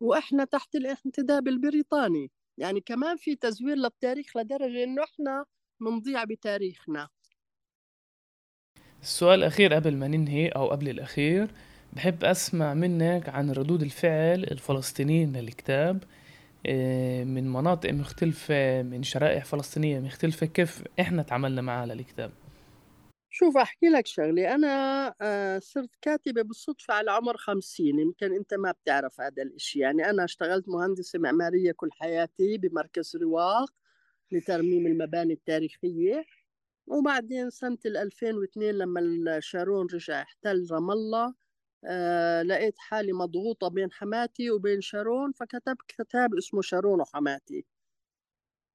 [0.00, 2.30] وإحنا تحت الانتداب البريطاني.
[2.58, 5.44] يعني كمان في تزوير للتاريخ لدرجة إنه إحنا
[5.80, 7.08] منضيع بتاريخنا.
[9.02, 11.48] السؤال الأخير قبل ما ننهي أو قبل الأخير
[11.92, 16.04] بحب أسمع منك عن ردود الفعل الفلسطينيين للكتاب
[16.66, 22.30] آه، من مناطق مختلفة من شرائح فلسطينية مختلفة كيف إحنا تعاملنا معها للكتاب؟
[23.30, 24.54] شوف أحكي لك شغلة.
[24.54, 27.98] أنا آه، صرت كاتبة بالصدفة على عمر خمسين.
[27.98, 29.78] يمكن أنت ما بتعرف هذا الإشي.
[29.78, 33.70] يعني أنا اشتغلت مهندسة معمارية كل حياتي بمركز رواق
[34.32, 36.24] لترميم المباني التاريخية.
[36.86, 41.34] وبعدين سنة 2002 لما شارون رجع احتل رام الله
[41.84, 47.66] آه لقيت حالي مضغوطة بين حماتي وبين شارون فكتبت كتاب اسمه شارون وحماتي.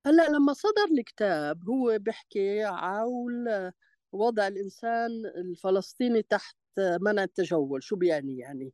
[0.06, 3.72] هلأ لما صدر الكتاب هو بيحكي عول
[4.12, 6.58] وضع الإنسان الفلسطيني تحت
[7.02, 7.84] منع التجول.
[7.84, 8.74] شو بيعني يعني؟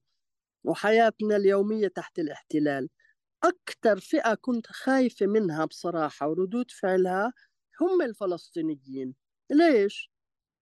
[0.65, 2.89] وحياتنا اليومية تحت الاحتلال.
[3.43, 7.34] أكثر فئة كنت خايفة منها بصراحة وردود فعلها
[7.82, 9.15] هم الفلسطينيين.
[9.54, 10.12] ليش؟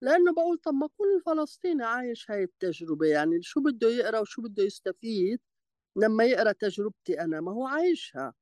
[0.02, 4.62] لأنه بقول طب ما كل فلسطيني عايش هاي التجربة يعني شو بده يقرأ وشو بده
[4.64, 5.40] يستفيد
[5.96, 8.34] لما يقرأ تجربتي أنا؟ ما هو عايشها.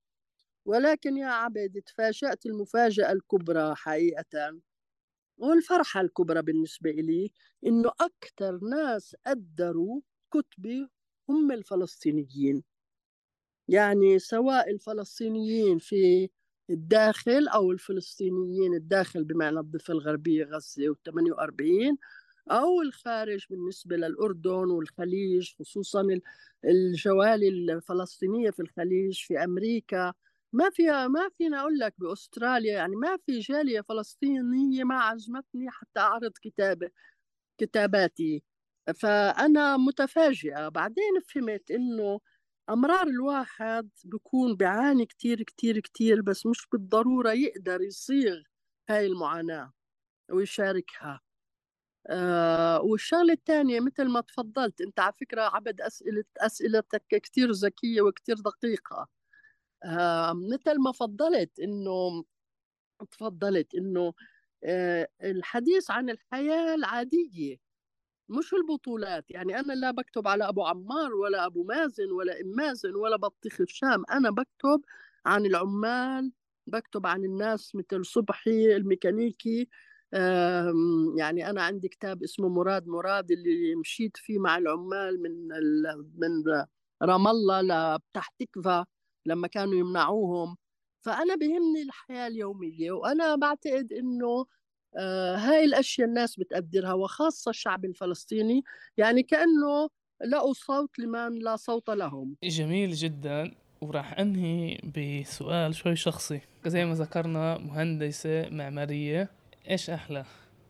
[0.65, 4.61] ولكن يا عبد تفاجأت المفاجأة الكبرى حقيقة
[5.37, 7.31] والفرحة الكبرى بالنسبة إلي
[7.67, 10.01] إنه أكثر ناس قدروا
[10.33, 10.87] كتبي
[11.29, 12.63] هم الفلسطينيين.
[13.67, 16.29] يعني سواء الفلسطينيين في
[16.71, 21.97] الداخل أو الفلسطينيين الداخل بمعنى الضفة الغربية غزة و 48
[22.51, 26.07] أو الخارج بالنسبة للأردن والخليج خصوصا
[26.65, 30.13] الجوالي الفلسطينية في الخليج في أمريكا.
[30.53, 35.99] ما فيها ما فينا أقول لك بأستراليا يعني ما في جالية فلسطينية ما عجبتني حتى
[35.99, 36.89] أعرض كتابة
[37.59, 38.43] كتاباتي.
[38.99, 40.69] فأنا متفاجئة.
[40.69, 42.19] بعدين فهمت إنه
[42.69, 48.41] أمرار الواحد بكون بيعاني كتير كتير كتير بس مش بالضرورة يقدر يصيغ
[48.89, 49.71] هاي المعاناة
[50.31, 51.21] ويشاركها.
[52.07, 58.35] آه والشغلة الثانية مثل ما تفضلت أنت على فكرة عبد أسئلة أسئلتك كتير ذكية وكتير
[58.35, 59.07] دقيقة.
[59.85, 62.25] آه مثل ما فضلت إنه
[63.11, 64.13] تفضلت إنه
[64.65, 67.57] آه الحديث عن الحياة العادية.
[68.31, 72.95] مش البطولات يعني أنا لا بكتب على أبو عمار ولا أبو مازن ولا إم مازن
[72.95, 74.81] ولا بطيخ الشام أنا بكتب
[75.25, 76.31] عن العمال
[76.67, 79.69] بكتب عن الناس مثل صبحي الميكانيكي
[81.17, 85.47] يعني أنا عندي كتاب اسمه مراد مراد اللي مشيت فيه مع العمال من
[86.19, 86.43] من
[87.03, 88.85] رام الله لبتح تكفى
[89.25, 90.57] لما كانوا يمنعوهم.
[91.01, 94.45] فأنا بهمني الحياة اليومية وأنا بعتقد إنه
[95.35, 98.63] هاي الأشياء الناس بتقدرها وخاصة الشعب الفلسطيني
[98.97, 99.89] يعني كأنه
[100.25, 102.35] لقوا صوت لمن لا صوت لهم.
[102.43, 103.51] جميل جدا
[103.81, 106.41] وراح أنهي بسؤال شوي شخصي.
[106.65, 109.29] زي ما ذكرنا مهندسة معمارية.
[109.69, 110.25] إيش أحلى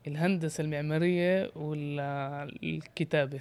[0.06, 3.40] الهندسة المعمارية ولا الكتابة؟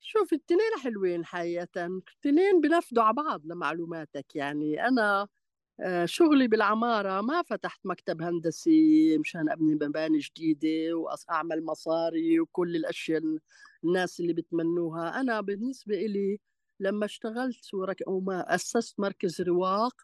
[0.00, 1.86] شوف التنين حلوين حقيقة.
[1.86, 5.28] التنين بنفدوا على بعض لمعلوماتك يعني أنا آه،
[6.04, 13.22] شغلي بالعمارة ما فتحت مكتب هندسي مشان أبني مباني جديدة وأعمل مصاري وكل الأشياء
[13.84, 15.20] الناس اللي بتمنوها.
[15.20, 16.40] أنا بالنسبة إلي
[16.80, 17.74] لما اشتغلت
[18.06, 19.94] وما أسست مركز رواق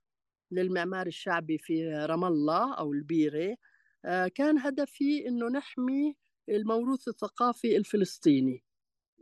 [0.51, 3.57] للمعمار الشعبي في رام الله أو البيرة
[4.05, 6.17] آه، كان هدفي إنه نحمي
[6.49, 8.65] الموروث الثقافي الفلسطيني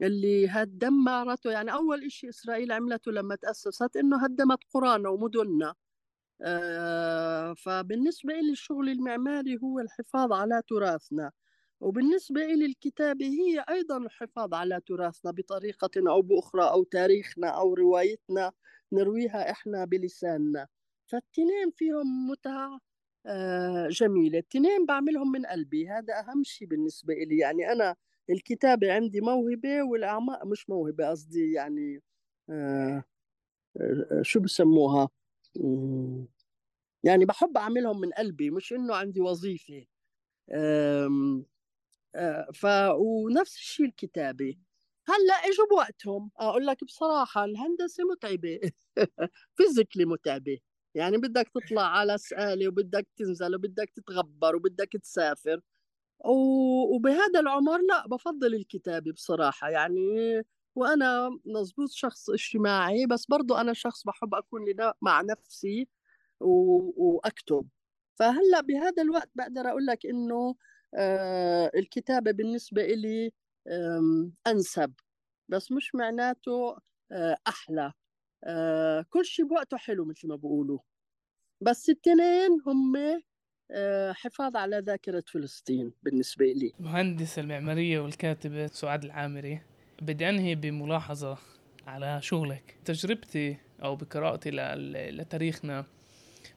[0.03, 5.75] اللي هدمرته يعني أول إشي إسرائيل عملته لما تأسست إنه هدمت قرانا ومدننا آه،
[7.55, 11.31] فبالنسبة لي الشغل المعماري هو الحفاظ على تراثنا
[11.81, 18.53] وبالنسبة لي الكتابة هي أيضا الحفاظ على تراثنا بطريقة أو بأخرى أو تاريخنا أو روايتنا
[18.93, 20.69] نرويها إحنا بلساننا.
[21.07, 22.81] فالتنين فيهم متعة
[23.27, 24.39] آه، جميلة.
[24.39, 27.97] التنين بعملهم من قلبي هذا أهم شيء بالنسبة لي يعني أنا
[28.31, 32.03] الكتابة عندي موهبة والأعماق مش موهبة قصدي يعني
[32.51, 33.05] آه
[34.23, 35.09] شو بسموها؟
[37.05, 39.87] يعني بحب أعملهم من قلبي مش إنه عندي وظيفة.
[40.51, 42.67] آه ف
[42.99, 44.57] ونفس الشيء الكتابة.
[45.09, 46.31] هلأ إجوا بوقتهم.
[46.39, 48.61] أقول لك بصراحة الهندسة متعبة.
[49.57, 50.59] فيزيكلي متعبة.
[50.95, 55.61] يعني بدك تطلع على سآلة وبدك تنزل وبدك تتغبر وبدك تسافر.
[56.95, 59.71] وبهذا العمر لأ بفضل الكتابة بصراحة.
[59.71, 60.01] يعني
[60.75, 64.65] وأنا مزبوط شخص اجتماعي بس برضو أنا شخص بحب أكون
[65.03, 65.89] مع نفسي
[66.41, 67.69] وأكتب.
[68.19, 70.55] فهلأ بهذا الوقت بقدر أقول لك إنه
[70.95, 73.33] آه الكتابة بالنسبة إلي
[74.47, 74.95] أنسب.
[75.49, 76.77] بس مش معناته
[77.13, 77.93] آه أحلى.
[78.45, 80.79] آه كل شيء بوقته حلو مثل ما بقولوا
[81.63, 82.97] بس التنين هم
[83.73, 89.61] آه، حفاظ على ذاكرة فلسطين بالنسبة لي مهندسة المعمارية والكاتبة سعاد العامري.
[90.01, 91.39] بدي أنهي بملاحظة
[91.87, 92.77] على شغلك.
[92.85, 94.51] تجربتي أو بقراءتي
[95.11, 95.85] لتاريخنا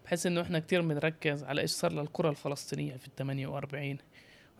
[0.05, 3.97] بحس إنه إحنا كتير بنركز على إيش صار للقرى الفلسطينية في الثمانية وأربعين.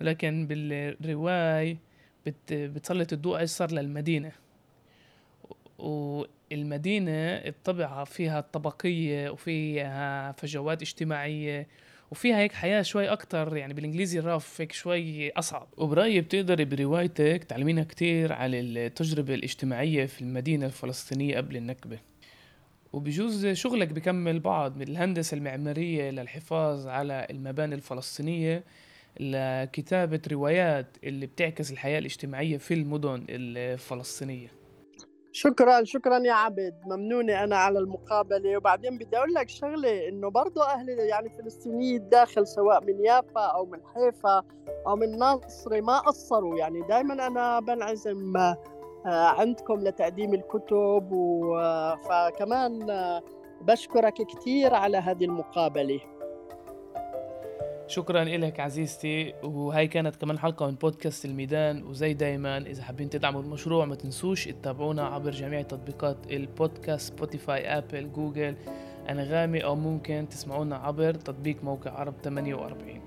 [0.02, 1.78] ولكن بالرواية
[2.26, 4.32] بت بتسلط الضوء إيش صار للمدينة.
[5.78, 11.68] والمدينة الطبيعة فيها طبقية وفيها فجوات اجتماعية
[12.14, 15.68] وفيها هيك حياة شوي أكتر يعني بالإنجليزي الرف هيك شوي أصعب.
[15.78, 21.99] وبرأيي بتقدري بروايتك تعلمينا كتير على التجربة الاجتماعية في المدينة الفلسطينية قبل النكبة.
[22.93, 28.64] وبجوز شغلك بكمل بعض من الهندسة المعمارية للحفاظ على المباني الفلسطينية
[29.20, 34.62] لكتابة روايات اللي بتعكس الحياة الاجتماعية في المدن الفلسطينية.
[35.34, 36.76] شكرا شكرا يا عبد.
[36.86, 38.58] ممنونة أنا على المقابلة.
[38.58, 43.66] وبعدين بدي أقول لك شغلة إنه برضه أهل يعني فلسطينية الداخل سواء من يافا أو
[43.66, 44.44] من حيفا
[44.88, 46.58] أو من ناصري ما قصروا.
[46.58, 48.58] يعني دائما أنا بنعزم آه،
[49.06, 51.10] عندكم لتقديم الكتب
[52.10, 53.24] فكمان آه،
[53.62, 56.00] بشكرك كثير على هذه المقابلة.
[57.88, 61.84] شكرا لك عزيزتي وهي كانت كمان حلقة من بودكاست الميدان.
[61.84, 68.12] وزي دايما إذا حابين تدعموا المشروع ما تنسوش تتابعونا عبر جميع تطبيقات البودكاست سبوتيفاي أبل
[68.12, 68.56] جوجل
[69.10, 73.02] أنغامي أو ممكن تسمعونا عبر تطبيق موقع عرب 48